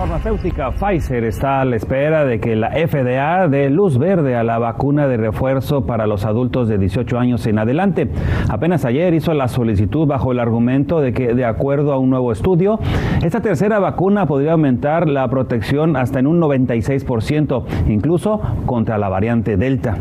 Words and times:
Farmacéutica 0.00 0.70
Pfizer 0.70 1.24
está 1.24 1.60
a 1.60 1.64
la 1.66 1.76
espera 1.76 2.24
de 2.24 2.40
que 2.40 2.56
la 2.56 2.70
FDA 2.70 3.48
dé 3.48 3.68
luz 3.68 3.98
verde 3.98 4.34
a 4.34 4.42
la 4.42 4.58
vacuna 4.58 5.06
de 5.06 5.18
refuerzo 5.18 5.84
para 5.84 6.06
los 6.06 6.24
adultos 6.24 6.68
de 6.68 6.78
18 6.78 7.18
años 7.18 7.46
en 7.46 7.58
adelante. 7.58 8.08
Apenas 8.48 8.86
ayer 8.86 9.12
hizo 9.12 9.34
la 9.34 9.46
solicitud 9.46 10.06
bajo 10.06 10.32
el 10.32 10.40
argumento 10.40 11.02
de 11.02 11.12
que, 11.12 11.34
de 11.34 11.44
acuerdo 11.44 11.92
a 11.92 11.98
un 11.98 12.08
nuevo 12.08 12.32
estudio, 12.32 12.80
esta 13.22 13.42
tercera 13.42 13.78
vacuna 13.78 14.24
podría 14.24 14.52
aumentar 14.52 15.06
la 15.06 15.28
protección 15.28 15.94
hasta 15.98 16.18
en 16.18 16.28
un 16.28 16.40
96%, 16.40 17.64
incluso 17.88 18.40
contra 18.64 18.96
la 18.96 19.10
variante 19.10 19.58
Delta. 19.58 19.98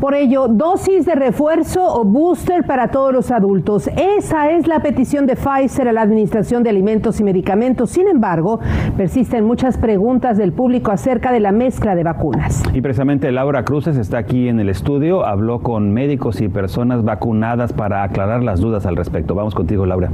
Por 0.00 0.14
ello, 0.14 0.46
dosis 0.46 1.06
de 1.06 1.16
refuerzo 1.16 1.84
o 1.84 2.04
booster 2.04 2.64
para 2.64 2.88
todos 2.88 3.12
los 3.12 3.32
adultos. 3.32 3.90
Esa 3.96 4.52
es 4.52 4.68
la 4.68 4.78
petición 4.78 5.26
de 5.26 5.34
Pfizer 5.34 5.88
a 5.88 5.92
la 5.92 6.02
Administración 6.02 6.62
de 6.62 6.70
Alimentos 6.70 7.18
y 7.18 7.24
Medicamentos. 7.24 7.90
Sin 7.90 8.06
embargo, 8.06 8.60
persisten 8.96 9.44
muchas 9.44 9.76
preguntas 9.76 10.38
del 10.38 10.52
público 10.52 10.92
acerca 10.92 11.32
de 11.32 11.40
la 11.40 11.50
mezcla 11.50 11.96
de 11.96 12.04
vacunas. 12.04 12.62
Y 12.72 12.80
precisamente 12.80 13.32
Laura 13.32 13.64
Cruces 13.64 13.96
está 13.96 14.18
aquí 14.18 14.48
en 14.48 14.60
el 14.60 14.68
estudio, 14.68 15.26
habló 15.26 15.60
con 15.60 15.92
médicos 15.92 16.40
y 16.40 16.48
personas 16.48 17.04
vacunadas 17.04 17.72
para 17.72 18.04
aclarar 18.04 18.44
las 18.44 18.60
dudas 18.60 18.86
al 18.86 18.94
respecto. 18.94 19.34
Vamos 19.34 19.56
contigo, 19.56 19.84
Laura. 19.84 20.10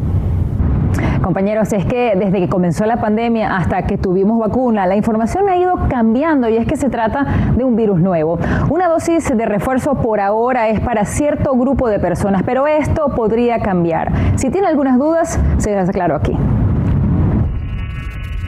Compañeros, 1.24 1.72
es 1.72 1.86
que 1.86 2.12
desde 2.16 2.38
que 2.38 2.50
comenzó 2.50 2.84
la 2.84 2.98
pandemia 2.98 3.56
hasta 3.56 3.86
que 3.86 3.96
tuvimos 3.96 4.38
vacuna, 4.38 4.86
la 4.86 4.94
información 4.94 5.48
ha 5.48 5.56
ido 5.56 5.88
cambiando 5.88 6.50
y 6.50 6.58
es 6.58 6.66
que 6.66 6.76
se 6.76 6.90
trata 6.90 7.24
de 7.56 7.64
un 7.64 7.76
virus 7.76 7.98
nuevo. 7.98 8.38
Una 8.68 8.88
dosis 8.88 9.34
de 9.34 9.46
refuerzo 9.46 9.94
por 9.94 10.20
ahora 10.20 10.68
es 10.68 10.80
para 10.80 11.06
cierto 11.06 11.56
grupo 11.56 11.88
de 11.88 11.98
personas, 11.98 12.42
pero 12.44 12.66
esto 12.66 13.08
podría 13.16 13.60
cambiar. 13.60 14.12
Si 14.36 14.50
tiene 14.50 14.66
algunas 14.66 14.98
dudas, 14.98 15.40
se 15.56 15.74
las 15.74 15.88
aclaro 15.88 16.14
aquí 16.14 16.36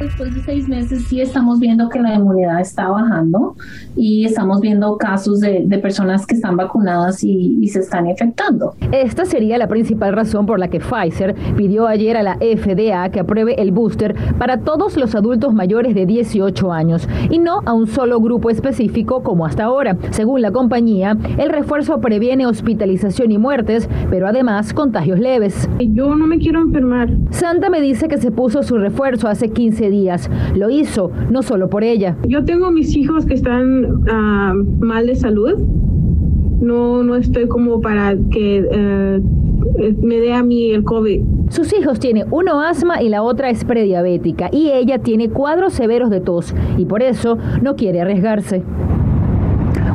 después 0.00 0.34
de 0.34 0.40
seis 0.42 0.68
meses 0.68 1.04
sí 1.08 1.20
estamos 1.20 1.60
viendo 1.60 1.88
que 1.88 2.00
la 2.00 2.14
inmunidad 2.14 2.60
está 2.60 2.88
bajando 2.88 3.56
y 3.96 4.24
estamos 4.24 4.60
viendo 4.60 4.96
casos 4.96 5.40
de, 5.40 5.64
de 5.66 5.78
personas 5.78 6.26
que 6.26 6.34
están 6.34 6.56
vacunadas 6.56 7.22
y, 7.24 7.58
y, 7.60 7.68
se 7.68 7.80
están 7.80 8.06
infectando. 8.06 8.74
Esta 8.92 9.24
sería 9.24 9.58
la 9.58 9.68
principal 9.68 10.12
razón 10.12 10.46
por 10.46 10.58
la 10.58 10.68
que 10.68 10.80
Pfizer 10.80 11.34
pidió 11.56 11.86
ayer 11.86 12.16
a 12.16 12.22
la 12.22 12.36
FDA 12.36 13.08
que 13.10 13.20
apruebe 13.20 13.60
el 13.60 13.72
booster 13.72 14.14
para 14.38 14.58
todos 14.60 14.96
los 14.96 15.14
adultos 15.14 15.54
mayores 15.54 15.94
de 15.94 16.06
18 16.06 16.72
años 16.72 17.08
y 17.30 17.38
no 17.38 17.60
a 17.64 17.72
un 17.72 17.86
solo 17.86 18.20
grupo 18.20 18.50
específico 18.50 19.22
como 19.22 19.46
hasta 19.46 19.64
ahora. 19.64 19.96
Según 20.10 20.42
la 20.42 20.50
compañía, 20.50 21.16
el 21.38 21.50
refuerzo 21.50 22.00
previene 22.00 22.46
hospitalización 22.46 23.32
y 23.32 23.38
muertes, 23.38 23.88
pero 24.10 24.28
además 24.28 24.72
contagios 24.72 25.18
leves. 25.18 25.68
Yo 25.80 26.14
no 26.14 26.26
me 26.26 26.38
quiero 26.38 26.60
enfermar. 26.60 27.10
Santa 27.30 27.70
me 27.70 27.80
dice 27.80 28.08
que 28.08 28.18
se 28.18 28.30
puso 28.30 28.62
su 28.62 28.76
refuerzo 28.78 29.28
hace 29.28 29.50
15 29.50 29.85
días. 29.90 30.30
Lo 30.54 30.70
hizo, 30.70 31.10
no 31.30 31.42
solo 31.42 31.68
por 31.68 31.84
ella. 31.84 32.16
Yo 32.26 32.44
tengo 32.44 32.70
mis 32.70 32.96
hijos 32.96 33.26
que 33.26 33.34
están 33.34 33.84
uh, 33.84 34.84
mal 34.84 35.06
de 35.06 35.14
salud. 35.14 35.54
No, 36.60 37.02
no 37.02 37.16
estoy 37.16 37.48
como 37.48 37.80
para 37.80 38.16
que 38.30 38.62
uh, 38.62 39.36
me 40.02 40.16
dé 40.20 40.32
a 40.32 40.42
mí 40.42 40.70
el 40.70 40.84
COVID. 40.84 41.22
Sus 41.48 41.72
hijos 41.78 42.00
tienen 42.00 42.26
uno 42.30 42.60
asma 42.60 43.02
y 43.02 43.08
la 43.08 43.22
otra 43.22 43.50
es 43.50 43.64
prediabética 43.64 44.48
y 44.52 44.70
ella 44.70 44.98
tiene 44.98 45.30
cuadros 45.30 45.74
severos 45.74 46.10
de 46.10 46.20
tos 46.20 46.54
y 46.76 46.86
por 46.86 47.02
eso 47.02 47.38
no 47.62 47.76
quiere 47.76 48.00
arriesgarse. 48.00 48.62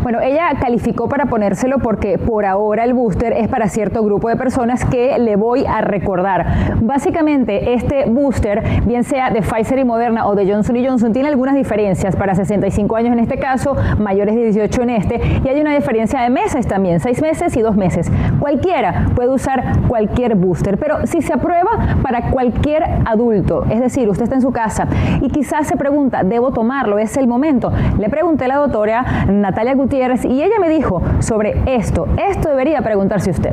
Bueno, 0.03 0.19
ella 0.19 0.49
calificó 0.59 1.07
para 1.07 1.27
ponérselo 1.27 1.77
porque 1.77 2.17
por 2.17 2.45
ahora 2.45 2.85
el 2.85 2.95
booster 2.95 3.33
es 3.33 3.47
para 3.47 3.69
cierto 3.69 4.03
grupo 4.03 4.29
de 4.29 4.35
personas 4.35 4.83
que 4.83 5.19
le 5.19 5.35
voy 5.35 5.63
a 5.67 5.81
recordar. 5.81 6.79
Básicamente, 6.81 7.73
este 7.73 8.05
booster, 8.07 8.63
bien 8.87 9.03
sea 9.03 9.29
de 9.29 9.43
Pfizer 9.43 9.77
y 9.77 9.85
Moderna 9.85 10.27
o 10.27 10.33
de 10.33 10.51
Johnson 10.51 10.75
Johnson, 10.83 11.13
tiene 11.13 11.29
algunas 11.29 11.53
diferencias 11.53 12.15
para 12.15 12.33
65 12.33 12.95
años 12.95 13.13
en 13.13 13.19
este 13.19 13.37
caso, 13.37 13.75
mayores 13.99 14.33
de 14.33 14.45
18 14.45 14.81
en 14.81 14.89
este, 14.89 15.21
y 15.43 15.47
hay 15.47 15.61
una 15.61 15.75
diferencia 15.75 16.21
de 16.21 16.31
meses 16.31 16.65
también, 16.65 16.99
6 16.99 17.21
meses 17.21 17.55
y 17.55 17.61
2 17.61 17.75
meses. 17.75 18.11
Cualquiera 18.39 19.05
puede 19.15 19.29
usar 19.29 19.81
cualquier 19.87 20.33
booster, 20.35 20.79
pero 20.79 21.05
si 21.05 21.21
se 21.21 21.31
aprueba 21.31 21.69
para 22.01 22.31
cualquier 22.31 22.83
adulto, 23.05 23.65
es 23.69 23.79
decir, 23.79 24.09
usted 24.09 24.23
está 24.23 24.35
en 24.35 24.41
su 24.41 24.51
casa 24.51 24.87
y 25.21 25.29
quizás 25.29 25.67
se 25.67 25.77
pregunta, 25.77 26.23
¿debo 26.23 26.51
tomarlo? 26.51 26.97
¿Es 26.97 27.17
el 27.17 27.27
momento? 27.27 27.71
Le 27.99 28.09
pregunté 28.09 28.45
a 28.45 28.47
la 28.47 28.55
doctora 28.55 29.05
Natalia 29.29 29.75
Gutiérrez 29.75 29.90
y 29.93 30.41
ella 30.41 30.55
me 30.61 30.69
dijo 30.69 31.01
sobre 31.19 31.53
esto. 31.65 32.07
Esto 32.29 32.49
debería 32.49 32.81
preguntarse 32.81 33.29
usted. 33.29 33.51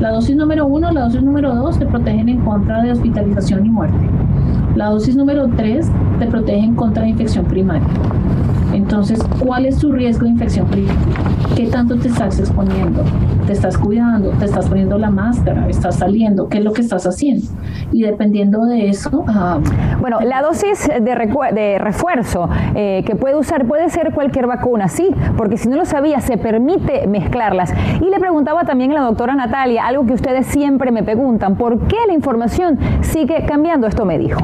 La 0.00 0.10
dosis 0.10 0.34
número 0.34 0.66
uno, 0.66 0.90
la 0.90 1.02
dosis 1.02 1.22
número 1.22 1.54
dos 1.54 1.78
te 1.78 1.86
protegen 1.86 2.28
en 2.28 2.40
contra 2.40 2.82
de 2.82 2.90
hospitalización 2.90 3.64
y 3.64 3.70
muerte. 3.70 3.96
La 4.74 4.90
dosis 4.90 5.16
número 5.16 5.48
tres 5.56 5.88
te 6.18 6.26
protege 6.26 6.64
en 6.64 6.74
contra 6.74 7.04
de 7.04 7.10
infección 7.10 7.44
primaria. 7.44 7.86
Entonces, 8.86 9.20
¿cuál 9.44 9.66
es 9.66 9.78
tu 9.78 9.90
riesgo 9.90 10.26
de 10.26 10.30
infección 10.30 10.64
primaria? 10.68 10.94
¿Qué 11.56 11.66
tanto 11.66 11.96
te 11.96 12.06
estás 12.06 12.38
exponiendo? 12.38 13.02
¿Te 13.44 13.52
estás 13.52 13.76
cuidando? 13.76 14.30
¿Te 14.30 14.44
estás 14.44 14.68
poniendo 14.68 14.96
la 14.96 15.10
máscara? 15.10 15.68
¿Estás 15.68 15.96
saliendo? 15.96 16.48
¿Qué 16.48 16.58
es 16.58 16.64
lo 16.64 16.72
que 16.72 16.82
estás 16.82 17.04
haciendo? 17.04 17.48
Y 17.90 18.02
dependiendo 18.02 18.64
de 18.64 18.88
eso... 18.88 19.24
Uh, 19.26 19.60
bueno, 20.00 20.20
la 20.20 20.40
dosis 20.40 20.86
de, 20.86 21.00
de 21.00 21.78
refuerzo 21.80 22.48
eh, 22.76 23.02
que 23.04 23.16
puede 23.16 23.34
usar 23.34 23.66
puede 23.66 23.90
ser 23.90 24.14
cualquier 24.14 24.46
vacuna, 24.46 24.86
sí, 24.86 25.08
porque 25.36 25.56
si 25.56 25.68
no 25.68 25.74
lo 25.74 25.84
sabía, 25.84 26.20
se 26.20 26.38
permite 26.38 27.08
mezclarlas. 27.08 27.74
Y 28.00 28.08
le 28.08 28.20
preguntaba 28.20 28.62
también 28.66 28.92
a 28.92 28.94
la 28.94 29.00
doctora 29.00 29.34
Natalia 29.34 29.84
algo 29.84 30.06
que 30.06 30.12
ustedes 30.12 30.46
siempre 30.46 30.92
me 30.92 31.02
preguntan, 31.02 31.56
¿por 31.56 31.88
qué 31.88 31.96
la 32.06 32.14
información 32.14 32.78
sigue 33.00 33.46
cambiando? 33.48 33.88
Esto 33.88 34.04
me 34.04 34.16
dijo. 34.16 34.40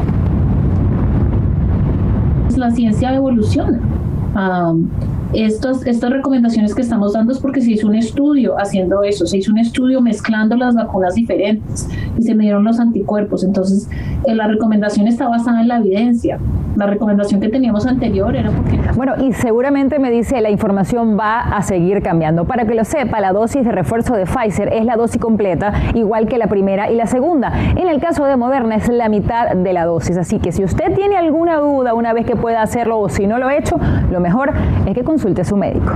La 2.56 2.72
ciencia 2.72 3.14
evoluciona. 3.14 3.91
Um, 4.34 4.88
estos, 5.34 5.86
estas 5.86 6.10
recomendaciones 6.10 6.74
que 6.74 6.82
estamos 6.82 7.12
dando 7.12 7.32
es 7.32 7.38
porque 7.38 7.60
se 7.60 7.72
hizo 7.72 7.86
un 7.86 7.94
estudio 7.94 8.58
haciendo 8.58 9.02
eso, 9.02 9.26
se 9.26 9.38
hizo 9.38 9.52
un 9.52 9.58
estudio 9.58 10.00
mezclando 10.00 10.56
las 10.56 10.74
vacunas 10.74 11.14
diferentes 11.14 11.88
y 12.18 12.22
se 12.22 12.34
midieron 12.34 12.64
los 12.64 12.80
anticuerpos. 12.80 13.44
Entonces, 13.44 13.88
la 14.26 14.46
recomendación 14.46 15.08
está 15.08 15.28
basada 15.28 15.60
en 15.60 15.68
la 15.68 15.76
evidencia. 15.78 16.38
La 16.76 16.86
recomendación 16.86 17.40
que 17.40 17.48
teníamos 17.48 17.86
anterior 17.86 18.34
era 18.34 18.50
porque... 18.50 18.80
Bueno, 18.96 19.14
y 19.18 19.32
seguramente 19.32 19.98
me 19.98 20.10
dice 20.10 20.40
la 20.40 20.50
información 20.50 21.18
va 21.18 21.40
a 21.40 21.62
seguir 21.62 22.02
cambiando. 22.02 22.46
Para 22.46 22.64
que 22.64 22.74
lo 22.74 22.84
sepa, 22.84 23.20
la 23.20 23.32
dosis 23.32 23.64
de 23.64 23.72
refuerzo 23.72 24.14
de 24.14 24.24
Pfizer 24.24 24.72
es 24.72 24.84
la 24.84 24.96
dosis 24.96 25.20
completa, 25.20 25.72
igual 25.94 26.26
que 26.26 26.38
la 26.38 26.46
primera 26.46 26.90
y 26.90 26.96
la 26.96 27.06
segunda. 27.06 27.52
En 27.76 27.88
el 27.88 28.00
caso 28.00 28.24
de 28.24 28.36
Moderna 28.36 28.76
es 28.76 28.88
la 28.88 29.08
mitad 29.08 29.52
de 29.52 29.72
la 29.72 29.84
dosis. 29.84 30.16
Así 30.16 30.38
que 30.38 30.50
si 30.52 30.64
usted 30.64 30.94
tiene 30.94 31.16
alguna 31.16 31.56
duda 31.58 31.92
una 31.92 32.14
vez 32.14 32.24
que 32.24 32.36
pueda 32.36 32.62
hacerlo 32.62 33.00
o 33.00 33.08
si 33.08 33.26
no 33.26 33.38
lo 33.38 33.48
ha 33.48 33.56
hecho, 33.56 33.78
lo 34.10 34.20
mejor 34.20 34.52
es 34.86 34.94
que 34.94 35.04
consulte 35.04 35.42
a 35.42 35.44
su 35.44 35.56
médico. 35.56 35.92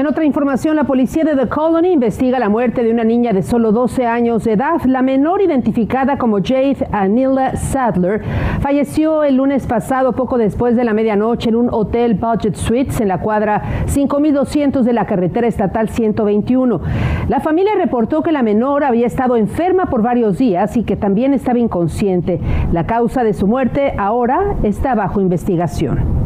En 0.00 0.06
otra 0.06 0.24
información, 0.24 0.76
la 0.76 0.84
policía 0.84 1.24
de 1.24 1.36
The 1.36 1.50
Colony 1.50 1.88
investiga 1.88 2.38
la 2.38 2.48
muerte 2.48 2.82
de 2.82 2.90
una 2.90 3.04
niña 3.04 3.34
de 3.34 3.42
solo 3.42 3.70
12 3.70 4.06
años 4.06 4.44
de 4.44 4.52
edad. 4.52 4.80
La 4.86 5.02
menor, 5.02 5.42
identificada 5.42 6.16
como 6.16 6.38
Jade 6.38 6.88
Anila 6.90 7.54
Sadler, 7.56 8.22
falleció 8.60 9.24
el 9.24 9.36
lunes 9.36 9.66
pasado, 9.66 10.14
poco 10.14 10.38
después 10.38 10.74
de 10.74 10.84
la 10.84 10.94
medianoche, 10.94 11.50
en 11.50 11.56
un 11.56 11.68
hotel 11.70 12.14
Budget 12.14 12.54
Suites 12.54 12.98
en 13.02 13.08
la 13.08 13.20
cuadra 13.20 13.84
5200 13.88 14.86
de 14.86 14.92
la 14.94 15.04
carretera 15.04 15.46
estatal 15.46 15.90
121. 15.90 16.80
La 17.28 17.40
familia 17.40 17.72
reportó 17.76 18.22
que 18.22 18.32
la 18.32 18.42
menor 18.42 18.84
había 18.84 19.06
estado 19.06 19.36
enferma 19.36 19.90
por 19.90 20.00
varios 20.00 20.38
días 20.38 20.78
y 20.78 20.82
que 20.82 20.96
también 20.96 21.34
estaba 21.34 21.58
inconsciente. 21.58 22.40
La 22.72 22.86
causa 22.86 23.22
de 23.22 23.34
su 23.34 23.46
muerte 23.46 23.92
ahora 23.98 24.56
está 24.62 24.94
bajo 24.94 25.20
investigación. 25.20 26.19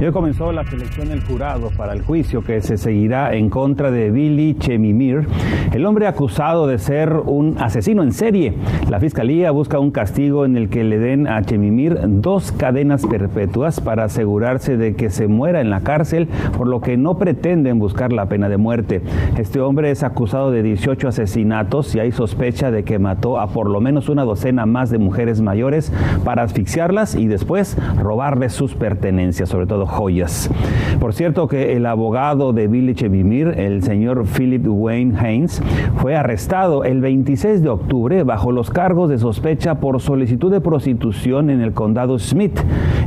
Y 0.00 0.04
hoy 0.04 0.12
comenzó 0.12 0.50
la 0.50 0.64
selección 0.64 1.10
del 1.10 1.22
jurado 1.22 1.68
para 1.76 1.92
el 1.92 2.00
juicio 2.00 2.42
que 2.42 2.62
se 2.62 2.78
seguirá 2.78 3.34
en 3.34 3.50
contra 3.50 3.90
de 3.90 4.10
Billy 4.10 4.54
Chemimir, 4.54 5.26
el 5.74 5.84
hombre 5.84 6.06
acusado 6.06 6.66
de 6.66 6.78
ser 6.78 7.12
un 7.12 7.58
asesino 7.58 8.02
en 8.02 8.12
serie. 8.12 8.54
La 8.88 8.98
fiscalía 8.98 9.50
busca 9.50 9.78
un 9.78 9.90
castigo 9.90 10.46
en 10.46 10.56
el 10.56 10.70
que 10.70 10.84
le 10.84 10.98
den 10.98 11.26
a 11.26 11.42
Chemimir 11.42 11.98
dos 12.02 12.50
cadenas 12.50 13.04
perpetuas 13.04 13.82
para 13.82 14.04
asegurarse 14.04 14.78
de 14.78 14.96
que 14.96 15.10
se 15.10 15.28
muera 15.28 15.60
en 15.60 15.68
la 15.68 15.82
cárcel, 15.82 16.28
por 16.56 16.66
lo 16.66 16.80
que 16.80 16.96
no 16.96 17.18
pretenden 17.18 17.78
buscar 17.78 18.10
la 18.10 18.24
pena 18.24 18.48
de 18.48 18.56
muerte. 18.56 19.02
Este 19.36 19.60
hombre 19.60 19.90
es 19.90 20.02
acusado 20.02 20.50
de 20.50 20.62
18 20.62 21.08
asesinatos 21.08 21.94
y 21.94 22.00
hay 22.00 22.12
sospecha 22.12 22.70
de 22.70 22.84
que 22.84 22.98
mató 22.98 23.38
a 23.38 23.48
por 23.48 23.68
lo 23.68 23.82
menos 23.82 24.08
una 24.08 24.24
docena 24.24 24.64
más 24.64 24.88
de 24.88 24.96
mujeres 24.96 25.42
mayores 25.42 25.92
para 26.24 26.42
asfixiarlas 26.42 27.16
y 27.16 27.26
después 27.26 27.76
robarles 27.98 28.54
sus 28.54 28.74
pertenencias, 28.74 29.50
sobre 29.50 29.66
todo 29.66 29.89
joyas. 29.90 30.50
Por 30.98 31.12
cierto 31.12 31.48
que 31.48 31.76
el 31.76 31.86
abogado 31.86 32.52
de 32.52 32.66
Billy 32.66 32.94
Chevimir, 32.94 33.48
el 33.58 33.82
señor 33.82 34.24
Philip 34.26 34.64
Wayne 34.66 35.18
Haynes, 35.18 35.62
fue 35.98 36.16
arrestado 36.16 36.84
el 36.84 37.00
26 37.00 37.62
de 37.62 37.68
octubre 37.68 38.22
bajo 38.22 38.52
los 38.52 38.70
cargos 38.70 39.10
de 39.10 39.18
sospecha 39.18 39.76
por 39.76 40.00
solicitud 40.00 40.50
de 40.50 40.60
prostitución 40.60 41.50
en 41.50 41.60
el 41.60 41.72
condado 41.72 42.18
Smith. 42.18 42.58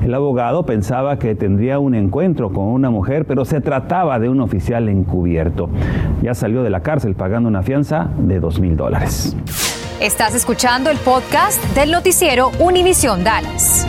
El 0.03 0.13
abogado 0.13 0.65
pensaba 0.65 1.17
que 1.17 1.35
tendría 1.35 1.79
un 1.79 1.95
encuentro 1.95 2.51
con 2.51 2.65
una 2.65 2.89
mujer, 2.89 3.25
pero 3.25 3.45
se 3.45 3.61
trataba 3.61 4.19
de 4.19 4.29
un 4.29 4.41
oficial 4.41 4.89
encubierto. 4.89 5.69
Ya 6.21 6.33
salió 6.33 6.63
de 6.63 6.69
la 6.69 6.81
cárcel 6.81 7.15
pagando 7.15 7.49
una 7.49 7.63
fianza 7.63 8.09
de 8.17 8.39
dos 8.39 8.59
mil 8.59 8.75
dólares. 8.75 9.35
Estás 9.99 10.35
escuchando 10.35 10.89
el 10.89 10.97
podcast 10.97 11.63
del 11.75 11.91
noticiero 11.91 12.51
Univisión 12.59 13.23
Dallas. 13.23 13.85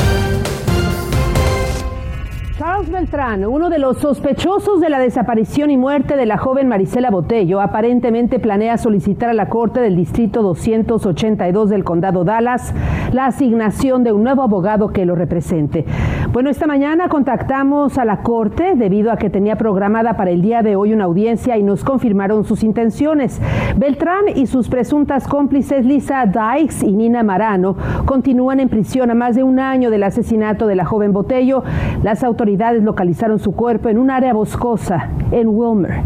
Beltrán, 2.90 3.44
uno 3.44 3.70
de 3.70 3.78
los 3.78 3.98
sospechosos 3.98 4.80
de 4.80 4.88
la 4.88 4.98
desaparición 4.98 5.70
y 5.70 5.76
muerte 5.76 6.16
de 6.16 6.26
la 6.26 6.38
joven 6.38 6.68
Marisela 6.68 7.10
Botello, 7.10 7.60
aparentemente 7.60 8.38
planea 8.38 8.78
solicitar 8.78 9.30
a 9.30 9.32
la 9.32 9.48
Corte 9.48 9.80
del 9.80 9.96
Distrito 9.96 10.42
282 10.42 11.70
del 11.70 11.84
Condado 11.84 12.24
Dallas 12.24 12.74
la 13.12 13.26
asignación 13.26 14.02
de 14.02 14.12
un 14.12 14.24
nuevo 14.24 14.42
abogado 14.42 14.88
que 14.88 15.06
lo 15.06 15.14
represente. 15.14 15.84
Bueno, 16.32 16.50
esta 16.50 16.66
mañana 16.66 17.08
contactamos 17.08 17.96
a 17.96 18.04
la 18.04 18.22
Corte 18.22 18.74
debido 18.74 19.12
a 19.12 19.16
que 19.16 19.30
tenía 19.30 19.56
programada 19.56 20.16
para 20.16 20.30
el 20.30 20.42
día 20.42 20.62
de 20.62 20.74
hoy 20.74 20.92
una 20.92 21.04
audiencia 21.04 21.56
y 21.56 21.62
nos 21.62 21.84
confirmaron 21.84 22.44
sus 22.44 22.64
intenciones. 22.64 23.40
Beltrán 23.76 24.24
y 24.34 24.46
sus 24.46 24.68
presuntas 24.68 25.28
cómplices 25.28 25.86
Lisa 25.86 26.26
Dykes 26.26 26.82
y 26.82 26.92
Nina 26.92 27.22
Marano 27.22 27.76
continúan 28.04 28.60
en 28.60 28.68
prisión 28.68 29.10
a 29.10 29.14
más 29.14 29.36
de 29.36 29.42
un 29.42 29.60
año 29.60 29.90
del 29.90 30.02
asesinato 30.02 30.66
de 30.66 30.74
la 30.74 30.84
joven 30.84 31.12
Botello. 31.12 31.62
Las 32.02 32.24
autoridades 32.24 32.73
localizaron 32.82 33.38
su 33.38 33.52
cuerpo 33.52 33.88
en 33.88 33.98
un 33.98 34.10
área 34.10 34.32
boscosa 34.32 35.10
en 35.30 35.48
Wilmer. 35.48 36.02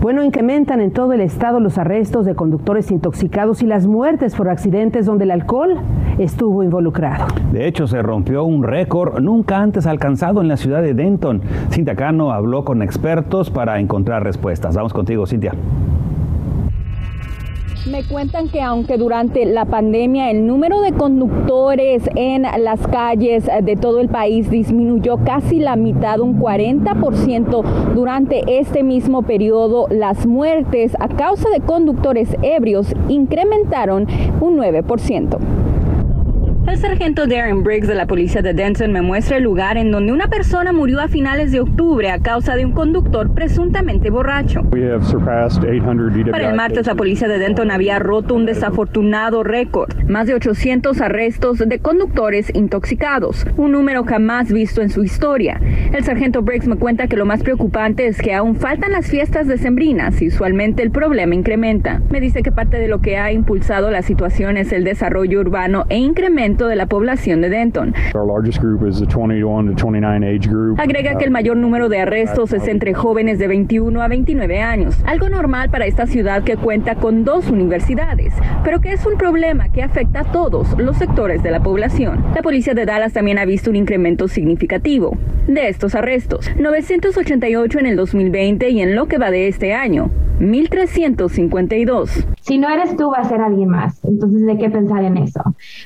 Bueno, 0.00 0.22
incrementan 0.22 0.80
en 0.80 0.92
todo 0.92 1.12
el 1.12 1.20
estado 1.20 1.58
los 1.58 1.76
arrestos 1.76 2.24
de 2.24 2.36
conductores 2.36 2.92
intoxicados 2.92 3.62
y 3.62 3.66
las 3.66 3.88
muertes 3.88 4.36
por 4.36 4.48
accidentes 4.48 5.06
donde 5.06 5.24
el 5.24 5.32
alcohol 5.32 5.74
estuvo 6.18 6.62
involucrado. 6.62 7.26
De 7.52 7.66
hecho, 7.66 7.88
se 7.88 8.00
rompió 8.00 8.44
un 8.44 8.62
récord 8.62 9.20
nunca 9.20 9.58
antes 9.58 9.88
alcanzado 9.88 10.40
en 10.40 10.46
la 10.46 10.56
ciudad 10.56 10.82
de 10.82 10.94
Denton. 10.94 11.42
Cintia 11.70 11.96
Cano 11.96 12.30
habló 12.30 12.64
con 12.64 12.80
expertos 12.82 13.50
para 13.50 13.80
encontrar 13.80 14.22
respuestas. 14.22 14.76
Vamos 14.76 14.92
contigo, 14.92 15.26
Cintia. 15.26 15.52
Me 17.90 18.04
cuentan 18.04 18.48
que 18.48 18.60
aunque 18.60 18.98
durante 18.98 19.46
la 19.46 19.64
pandemia 19.64 20.30
el 20.30 20.46
número 20.46 20.82
de 20.82 20.92
conductores 20.92 22.02
en 22.16 22.42
las 22.42 22.86
calles 22.86 23.48
de 23.62 23.76
todo 23.76 24.00
el 24.00 24.08
país 24.08 24.50
disminuyó 24.50 25.16
casi 25.24 25.58
la 25.58 25.74
mitad, 25.76 26.20
un 26.20 26.38
40% 26.38 27.94
durante 27.94 28.58
este 28.58 28.82
mismo 28.82 29.22
periodo, 29.22 29.86
las 29.88 30.26
muertes 30.26 30.96
a 31.00 31.08
causa 31.08 31.48
de 31.48 31.60
conductores 31.60 32.36
ebrios 32.42 32.94
incrementaron 33.08 34.06
un 34.40 34.58
9%. 34.58 35.67
El 36.68 36.76
sargento 36.76 37.26
Darren 37.26 37.62
Briggs 37.62 37.88
de 37.88 37.94
la 37.94 38.06
policía 38.06 38.42
de 38.42 38.52
Denton 38.52 38.92
me 38.92 39.00
muestra 39.00 39.38
el 39.38 39.42
lugar 39.42 39.78
en 39.78 39.90
donde 39.90 40.12
una 40.12 40.28
persona 40.28 40.70
murió 40.70 41.00
a 41.00 41.08
finales 41.08 41.50
de 41.50 41.60
octubre 41.60 42.10
a 42.10 42.18
causa 42.18 42.56
de 42.56 42.66
un 42.66 42.72
conductor 42.72 43.32
presuntamente 43.32 44.10
borracho. 44.10 44.60
Para 46.30 46.50
el 46.50 46.54
martes, 46.54 46.86
la 46.86 46.94
policía 46.94 47.26
de 47.26 47.38
Denton 47.38 47.70
había 47.70 47.98
roto 47.98 48.34
un 48.34 48.44
desafortunado 48.44 49.44
récord, 49.44 49.94
más 50.08 50.26
de 50.26 50.34
800 50.34 51.00
arrestos 51.00 51.58
de 51.58 51.78
conductores 51.78 52.54
intoxicados, 52.54 53.46
un 53.56 53.72
número 53.72 54.04
jamás 54.04 54.52
visto 54.52 54.82
en 54.82 54.90
su 54.90 55.02
historia. 55.02 55.58
El 55.94 56.04
sargento 56.04 56.42
Briggs 56.42 56.68
me 56.68 56.76
cuenta 56.76 57.06
que 57.06 57.16
lo 57.16 57.24
más 57.24 57.42
preocupante 57.42 58.06
es 58.06 58.20
que 58.20 58.34
aún 58.34 58.56
faltan 58.56 58.92
las 58.92 59.06
fiestas 59.06 59.46
decembrinas 59.46 60.20
y 60.20 60.28
usualmente 60.28 60.82
el 60.82 60.90
problema 60.90 61.34
incrementa. 61.34 62.02
Me 62.10 62.20
dice 62.20 62.42
que 62.42 62.52
parte 62.52 62.78
de 62.78 62.88
lo 62.88 63.00
que 63.00 63.16
ha 63.16 63.32
impulsado 63.32 63.90
la 63.90 64.02
situación 64.02 64.58
es 64.58 64.70
el 64.72 64.84
desarrollo 64.84 65.40
urbano 65.40 65.86
e 65.88 65.96
incremento 65.96 66.57
de 66.66 66.76
la 66.76 66.86
población 66.86 67.40
de 67.40 67.50
Denton. 67.50 67.94
Agrega 70.78 71.16
que 71.16 71.24
el 71.24 71.30
mayor 71.30 71.56
número 71.56 71.88
de 71.88 72.00
arrestos 72.00 72.52
es 72.52 72.66
entre 72.66 72.94
jóvenes 72.94 73.38
de 73.38 73.48
21 73.48 74.02
a 74.02 74.08
29 74.08 74.60
años, 74.60 74.96
algo 75.04 75.28
normal 75.28 75.70
para 75.70 75.86
esta 75.86 76.06
ciudad 76.06 76.42
que 76.42 76.56
cuenta 76.56 76.96
con 76.96 77.24
dos 77.24 77.50
universidades, 77.50 78.34
pero 78.64 78.80
que 78.80 78.92
es 78.92 79.06
un 79.06 79.16
problema 79.16 79.70
que 79.70 79.82
afecta 79.82 80.20
a 80.20 80.32
todos 80.32 80.76
los 80.78 80.96
sectores 80.96 81.42
de 81.42 81.50
la 81.50 81.60
población. 81.60 82.24
La 82.34 82.42
policía 82.42 82.74
de 82.74 82.86
Dallas 82.86 83.12
también 83.12 83.38
ha 83.38 83.44
visto 83.44 83.70
un 83.70 83.76
incremento 83.76 84.28
significativo 84.28 85.16
de 85.46 85.68
estos 85.68 85.94
arrestos, 85.94 86.50
988 86.58 87.78
en 87.78 87.86
el 87.86 87.96
2020 87.96 88.68
y 88.70 88.80
en 88.80 88.94
lo 88.94 89.06
que 89.06 89.18
va 89.18 89.30
de 89.30 89.48
este 89.48 89.72
año, 89.72 90.10
1352. 90.38 92.26
Si 92.40 92.58
no 92.58 92.68
eres 92.68 92.96
tú, 92.96 93.10
va 93.10 93.18
a 93.18 93.24
ser 93.24 93.40
alguien 93.40 93.68
más. 93.68 94.04
Entonces 94.04 94.46
hay 94.48 94.58
que 94.58 94.70
pensar 94.70 95.04
en 95.04 95.16
eso. 95.16 95.42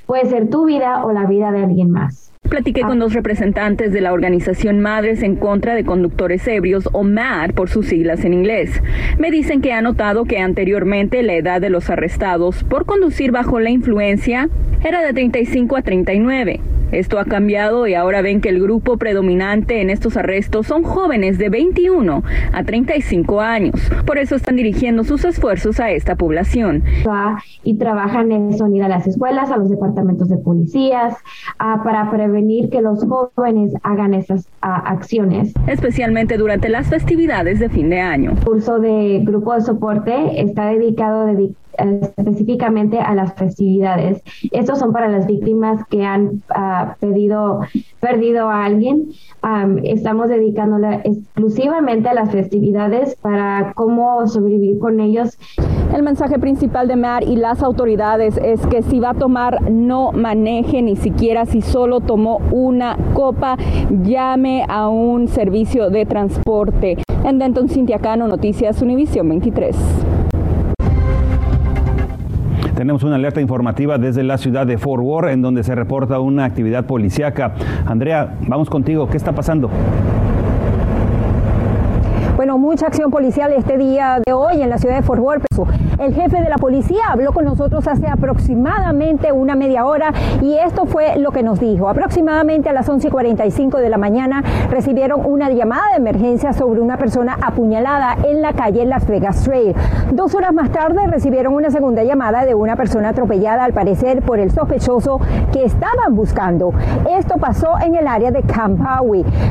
Puede 0.06 0.26
ser 0.26 0.50
tu 0.50 0.66
vida 0.66 1.04
o 1.04 1.12
la 1.12 1.26
vida 1.26 1.50
de 1.52 1.64
alguien 1.64 1.90
más. 1.90 2.32
Platiqué 2.48 2.82
con 2.82 2.98
dos 2.98 3.14
representantes 3.14 3.92
de 3.92 4.00
la 4.00 4.12
organización 4.12 4.80
Madres 4.80 5.22
en 5.22 5.36
contra 5.36 5.74
de 5.74 5.84
conductores 5.84 6.46
ebrios 6.48 6.88
o 6.92 7.04
MAD 7.04 7.52
por 7.52 7.70
sus 7.70 7.86
siglas 7.86 8.24
en 8.24 8.34
inglés. 8.34 8.82
Me 9.18 9.30
dicen 9.30 9.62
que 9.62 9.72
ha 9.72 9.80
notado 9.80 10.24
que 10.24 10.38
anteriormente 10.38 11.22
la 11.22 11.34
edad 11.34 11.60
de 11.60 11.70
los 11.70 11.88
arrestados 11.88 12.64
por 12.64 12.84
conducir 12.84 13.30
bajo 13.30 13.60
la 13.60 13.70
influencia 13.70 14.50
era 14.84 15.02
de 15.02 15.12
35 15.12 15.76
a 15.76 15.82
39 15.82 16.60
esto 16.92 17.18
ha 17.18 17.24
cambiado 17.24 17.86
y 17.86 17.94
ahora 17.94 18.22
ven 18.22 18.40
que 18.40 18.50
el 18.50 18.62
grupo 18.62 18.96
predominante 18.98 19.80
en 19.80 19.90
estos 19.90 20.16
arrestos 20.16 20.66
son 20.66 20.82
jóvenes 20.82 21.38
de 21.38 21.48
21 21.48 22.22
a 22.52 22.64
35 22.64 23.40
años. 23.40 23.74
Por 24.06 24.18
eso 24.18 24.36
están 24.36 24.56
dirigiendo 24.56 25.02
sus 25.02 25.24
esfuerzos 25.24 25.80
a 25.80 25.90
esta 25.90 26.16
población. 26.16 26.84
Y 27.64 27.78
trabajan 27.78 28.30
en 28.30 28.52
ir 28.74 28.82
a 28.82 28.88
las 28.88 29.06
escuelas, 29.06 29.50
a 29.50 29.56
los 29.56 29.70
departamentos 29.70 30.28
de 30.28 30.36
policías, 30.36 31.16
para 31.58 32.10
prevenir 32.10 32.70
que 32.70 32.80
los 32.80 33.04
jóvenes 33.04 33.72
hagan 33.82 34.14
esas 34.14 34.48
acciones. 34.60 35.54
Especialmente 35.66 36.36
durante 36.36 36.68
las 36.68 36.88
festividades 36.88 37.58
de 37.58 37.68
fin 37.68 37.90
de 37.90 38.00
año. 38.00 38.32
El 38.32 38.44
curso 38.44 38.78
de 38.78 39.20
grupo 39.24 39.54
de 39.54 39.62
soporte 39.62 40.40
está 40.40 40.66
dedicado 40.66 41.22
a 41.22 41.26
específicamente 41.78 42.98
a 42.98 43.14
las 43.14 43.34
festividades. 43.34 44.22
Estos 44.50 44.78
son 44.78 44.92
para 44.92 45.08
las 45.08 45.26
víctimas 45.26 45.84
que 45.88 46.04
han 46.04 46.42
uh, 46.50 46.94
pedido, 47.00 47.60
perdido 48.00 48.48
a 48.48 48.64
alguien. 48.64 49.10
estamos 49.84 50.28
dedicándola 50.28 51.00
exclusivamente 51.04 52.08
a 52.08 52.14
las 52.14 52.30
festividades 52.30 53.16
para 53.16 53.72
cómo 53.74 54.26
sobrevivir 54.26 54.78
con 54.78 55.00
ellos. 55.00 55.38
El 55.94 56.02
mensaje 56.02 56.38
principal 56.38 56.88
de 56.88 56.96
Matt 56.96 57.24
y 57.24 57.36
las 57.36 57.62
autoridades 57.62 58.38
es 58.42 58.66
que 58.66 58.82
si 58.82 58.98
va 58.98 59.10
a 59.10 59.14
tomar, 59.14 59.70
no 59.70 60.12
maneje 60.12 60.80
ni 60.80 60.96
siquiera 60.96 61.44
si 61.44 61.60
solo 61.60 62.00
tomó 62.00 62.40
una 62.50 62.96
copa, 63.14 63.56
llame 64.02 64.64
a 64.68 64.88
un 64.88 65.28
servicio 65.28 65.90
de 65.90 66.06
transporte. 66.06 66.96
En 67.24 67.38
Denton, 67.38 67.68
Cintia 67.68 67.98
Cano, 67.98 68.26
Noticias 68.26 68.80
Univisión 68.82 69.28
23. 69.28 69.76
Tenemos 72.82 73.04
una 73.04 73.14
alerta 73.14 73.40
informativa 73.40 73.96
desde 73.96 74.24
la 74.24 74.38
ciudad 74.38 74.66
de 74.66 74.76
Fort 74.76 75.04
Worth 75.04 75.30
en 75.30 75.40
donde 75.40 75.62
se 75.62 75.72
reporta 75.72 76.18
una 76.18 76.44
actividad 76.44 76.84
policíaca. 76.84 77.52
Andrea, 77.86 78.34
vamos 78.48 78.68
contigo. 78.68 79.08
¿Qué 79.08 79.16
está 79.16 79.30
pasando? 79.30 79.70
Mucha 82.58 82.86
acción 82.86 83.10
policial 83.10 83.52
este 83.52 83.78
día 83.78 84.20
de 84.24 84.32
hoy 84.34 84.60
en 84.60 84.68
la 84.68 84.76
ciudad 84.76 84.96
de 84.96 85.02
Fort 85.02 85.20
Worth. 85.20 85.46
El 85.98 86.14
jefe 86.14 86.40
de 86.40 86.48
la 86.48 86.56
policía 86.56 87.04
habló 87.10 87.32
con 87.32 87.44
nosotros 87.44 87.86
hace 87.86 88.08
aproximadamente 88.08 89.30
una 89.30 89.54
media 89.54 89.86
hora 89.86 90.12
y 90.40 90.54
esto 90.54 90.84
fue 90.84 91.16
lo 91.18 91.30
que 91.30 91.42
nos 91.42 91.60
dijo. 91.60 91.88
Aproximadamente 91.88 92.68
a 92.68 92.72
las 92.72 92.88
11:45 92.88 93.78
de 93.78 93.88
la 93.88 93.98
mañana 93.98 94.42
recibieron 94.70 95.24
una 95.24 95.50
llamada 95.50 95.82
de 95.92 95.98
emergencia 95.98 96.52
sobre 96.52 96.80
una 96.80 96.96
persona 96.96 97.38
apuñalada 97.40 98.16
en 98.24 98.42
la 98.42 98.52
calle 98.52 98.84
Las 98.84 99.06
Vegas 99.06 99.44
Trail. 99.44 99.74
Dos 100.12 100.34
horas 100.34 100.52
más 100.52 100.70
tarde 100.70 101.06
recibieron 101.06 101.54
una 101.54 101.70
segunda 101.70 102.02
llamada 102.02 102.44
de 102.44 102.54
una 102.54 102.76
persona 102.76 103.10
atropellada 103.10 103.64
al 103.64 103.72
parecer 103.72 104.22
por 104.22 104.40
el 104.40 104.50
sospechoso 104.50 105.20
que 105.52 105.64
estaban 105.64 106.14
buscando. 106.14 106.72
Esto 107.08 107.36
pasó 107.38 107.78
en 107.84 107.94
el 107.94 108.08
área 108.08 108.30
de 108.30 108.42
Camp 108.42 108.80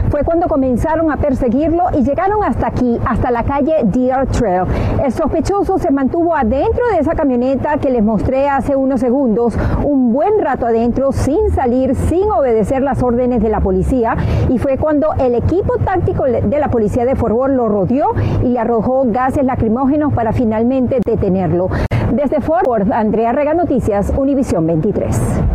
Fue 0.09 0.23
cuando 0.23 0.47
comenzaron 0.47 1.11
a 1.11 1.17
perseguirlo 1.17 1.85
y 1.97 2.03
llegaron 2.03 2.43
hasta 2.43 2.67
aquí 2.67 2.90
hasta 3.05 3.31
la 3.31 3.43
calle 3.43 3.75
Deer 3.83 4.27
Trail. 4.27 4.63
El 5.03 5.11
sospechoso 5.11 5.77
se 5.77 5.91
mantuvo 5.91 6.35
adentro 6.35 6.83
de 6.91 6.99
esa 6.99 7.13
camioneta 7.13 7.77
que 7.77 7.89
les 7.89 8.03
mostré 8.03 8.47
hace 8.49 8.75
unos 8.75 8.99
segundos, 8.99 9.55
un 9.83 10.11
buen 10.13 10.39
rato 10.39 10.65
adentro, 10.65 11.11
sin 11.11 11.51
salir, 11.51 11.95
sin 11.95 12.29
obedecer 12.31 12.81
las 12.81 13.01
órdenes 13.01 13.41
de 13.41 13.49
la 13.49 13.59
policía. 13.59 14.15
Y 14.49 14.57
fue 14.57 14.77
cuando 14.77 15.13
el 15.19 15.35
equipo 15.35 15.77
táctico 15.77 16.23
de 16.23 16.59
la 16.59 16.69
policía 16.69 17.05
de 17.05 17.15
Fort 17.15 17.33
Worth 17.33 17.55
lo 17.55 17.67
rodeó 17.67 18.13
y 18.43 18.49
le 18.49 18.59
arrojó 18.59 19.03
gases 19.05 19.45
lacrimógenos 19.45 20.13
para 20.13 20.33
finalmente 20.33 20.99
detenerlo. 21.05 21.69
Desde 22.11 22.41
Fort 22.41 22.67
Worth, 22.67 22.91
Andrea 22.91 23.31
Rega 23.31 23.53
Noticias, 23.53 24.11
Univisión 24.17 24.67
23. 24.67 25.50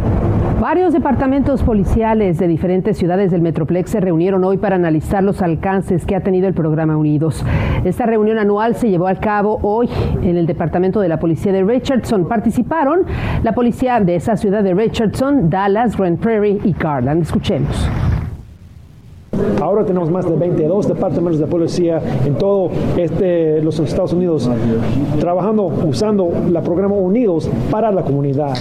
Varios 0.67 0.93
departamentos 0.93 1.63
policiales 1.63 2.39
de 2.39 2.49
diferentes 2.49 2.99
ciudades 2.99 3.31
del 3.31 3.41
Metroplex 3.41 3.89
se 3.89 4.01
reunieron 4.01 4.43
hoy 4.43 4.59
para 4.59 4.75
analizar 4.75 5.23
los 5.23 5.41
alcances 5.41 6.05
que 6.05 6.17
ha 6.17 6.23
tenido 6.23 6.49
el 6.49 6.55
programa 6.55 6.97
Unidos. 6.97 7.45
Esta 7.85 8.05
reunión 8.05 8.37
anual 8.37 8.75
se 8.75 8.91
llevó 8.91 9.07
a 9.07 9.15
cabo 9.15 9.61
hoy 9.63 9.89
en 10.23 10.37
el 10.37 10.45
departamento 10.45 10.99
de 10.99 11.09
la 11.09 11.21
policía 11.21 11.53
de 11.53 11.63
Richardson. 11.63 12.27
Participaron 12.27 13.03
la 13.45 13.53
policía 13.53 14.01
de 14.01 14.17
esa 14.17 14.37
ciudad 14.37 14.65
de 14.65 14.75
Richardson, 14.75 15.49
Dallas, 15.49 15.97
Grand 15.97 16.19
Prairie 16.19 16.59
y 16.65 16.73
Garland. 16.73 17.23
Escuchemos. 17.23 17.89
Ahora 19.63 19.85
tenemos 19.85 20.11
más 20.11 20.29
de 20.29 20.35
22 20.35 20.89
departamentos 20.89 21.39
de 21.39 21.47
policía 21.47 22.03
en 22.27 22.35
todo 22.35 22.73
este, 22.97 23.63
los 23.63 23.79
Estados 23.79 24.13
Unidos 24.13 24.51
trabajando, 25.21 25.67
usando 25.67 26.29
el 26.45 26.61
programa 26.63 26.97
Unidos 26.97 27.49
para 27.71 27.93
la 27.93 28.03
comunidad. 28.03 28.57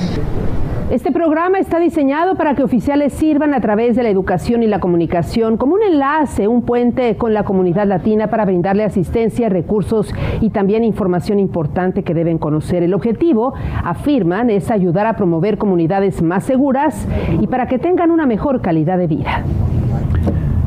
Este 0.92 1.12
programa 1.12 1.58
está 1.58 1.80
diseñado 1.80 2.36
para 2.36 2.54
que 2.54 2.62
oficiales 2.62 3.12
sirvan 3.12 3.56
a 3.56 3.60
través 3.60 3.96
de 3.96 4.04
la 4.04 4.10
educación 4.10 4.62
y 4.62 4.68
la 4.68 4.80
comunicación 4.80 5.58
como 5.58 5.74
un 5.74 5.82
enlace, 5.82 6.48
un 6.48 6.62
puente 6.62 7.18
con 7.18 7.34
la 7.34 7.44
comunidad 7.44 7.88
latina 7.88 8.28
para 8.28 8.46
brindarle 8.46 8.84
asistencia, 8.84 9.50
recursos 9.50 10.14
y 10.42 10.52
también 10.52 10.84
información 10.84 11.40
importante 11.40 12.04
que 12.04 12.14
deben 12.14 12.38
conocer. 12.38 12.84
El 12.84 12.94
objetivo, 12.94 13.56
afirman, 13.84 14.52
es 14.52 14.70
ayudar 14.70 15.08
a 15.08 15.16
promover 15.16 15.58
comunidades 15.58 16.22
más 16.22 16.44
seguras 16.44 17.08
y 17.42 17.48
para 17.48 17.68
que 17.68 17.80
tengan 17.80 18.12
una 18.12 18.28
mejor 18.28 18.62
calidad 18.62 19.00
de 19.00 19.08
vida. 19.08 19.44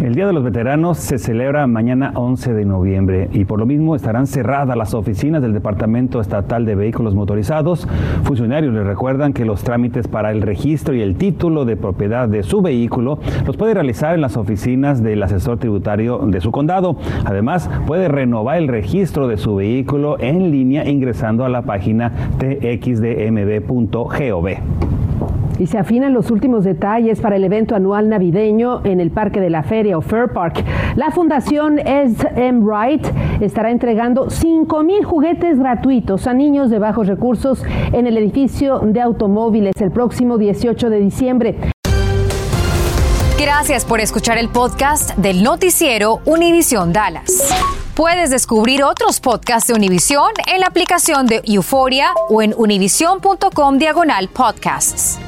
El 0.01 0.15
Día 0.15 0.29
de 0.29 0.33
los 0.33 0.45
Veteranos 0.45 0.97
se 0.99 1.19
celebra 1.19 1.67
mañana 1.67 2.13
11 2.15 2.55
de 2.55 2.65
noviembre 2.65 3.29
y 3.33 3.45
por 3.45 3.59
lo 3.59 3.67
mismo 3.67 3.97
estarán 3.97 4.29
cerradas 4.29 4.77
las 4.77 4.95
oficinas 4.95 5.43
del 5.43 5.53
Departamento 5.53 6.21
Estatal 6.21 6.65
de 6.65 6.77
Vehículos 6.77 7.17
Motorizados. 7.17 7.89
Funcionarios 8.23 8.73
les 8.73 8.87
recuerdan 8.87 9.33
que 9.33 9.45
los 9.45 9.65
trámites 9.65 10.07
para 10.07 10.31
el 10.31 10.43
registro 10.43 10.95
y 10.95 11.01
el 11.03 11.17
título 11.17 11.65
de 11.65 11.77
propiedad 11.77 12.29
de 12.29 12.45
su 12.45 12.63
vehículo 12.63 13.19
los 13.45 13.57
puede 13.57 13.75
realizar 13.75 14.15
en 14.15 14.21
las 14.21 14.37
oficinas 14.37 15.03
del 15.03 15.21
asesor 15.21 15.59
tributario 15.59 16.19
de 16.19 16.41
su 16.41 16.53
condado. 16.53 16.97
Además, 17.25 17.69
puede 17.89 18.07
renovar 18.07 18.59
el 18.59 18.69
registro 18.69 19.27
de 19.27 19.37
su 19.37 19.57
vehículo 19.57 20.17
en 20.21 20.53
línea 20.53 20.89
ingresando 20.89 21.45
a 21.45 21.49
la 21.49 21.63
página 21.63 22.13
txdmb.gov 22.39 23.29
y 25.59 25.67
se 25.67 25.79
afinan 25.79 26.15
los 26.15 26.31
últimos 26.31 26.65
detalles 26.65 27.21
para 27.21 27.37
el 27.37 27.45
evento 27.45 27.75
anual 27.75 28.09
navideño 28.09 28.85
en 28.85 29.01
el 29.01 29.11
Parque 29.11 29.41
de 29.41 29.51
la 29.51 29.63
Feria 29.63 29.99
o 29.99 30.01
Fair 30.01 30.33
Park. 30.33 30.65
La 30.97 31.11
Fundación 31.11 31.79
S.M. 31.79 32.61
Wright 32.61 33.07
estará 33.41 33.71
entregando 33.71 34.31
5 34.31 34.83
mil 34.83 35.05
juguetes 35.05 35.59
gratuitos 35.59 36.27
a 36.27 36.35
niños 36.35 36.71
de 36.71 36.79
bajos 36.79 37.07
recursos 37.07 37.63
en 37.93 38.07
el 38.07 38.17
edificio 38.17 38.81
de 38.81 39.01
automóviles 39.01 39.75
el 39.81 39.91
próximo 39.91 40.39
18 40.39 40.91
de 40.91 41.01
diciembre. 41.01 41.57
Gracias 43.39 43.85
por 43.85 44.01
escuchar 44.01 44.37
el 44.37 44.49
podcast 44.49 45.17
del 45.17 45.45
noticiero 45.45 46.21
Univisión 46.25 46.93
Dallas. 46.93 47.49
Puedes 47.95 48.31
descubrir 48.31 48.83
otros 48.85 49.21
podcasts 49.21 49.69
de 49.69 49.75
Univisión 49.75 50.31
en 50.53 50.61
la 50.61 50.67
aplicación 50.67 51.27
de 51.27 51.41
Euforia 51.45 52.13
o 52.29 52.43
en 52.43 52.55
univision.com 52.57 53.79
diagonal 53.79 54.29
podcasts. 54.29 55.19